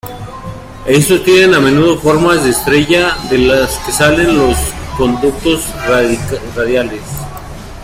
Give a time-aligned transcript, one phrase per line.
[0.87, 4.57] Estos tienen a menudo forma de estrella de la que salen los
[4.97, 5.63] conductos
[6.55, 7.03] radiales.